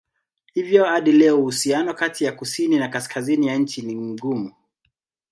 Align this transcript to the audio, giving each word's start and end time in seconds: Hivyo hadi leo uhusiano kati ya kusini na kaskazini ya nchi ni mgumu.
Hivyo 0.53 0.85
hadi 0.85 1.11
leo 1.11 1.39
uhusiano 1.39 1.93
kati 1.93 2.23
ya 2.23 2.31
kusini 2.31 2.79
na 2.79 2.87
kaskazini 2.87 3.47
ya 3.47 3.55
nchi 3.55 3.81
ni 3.81 3.95
mgumu. 3.95 4.53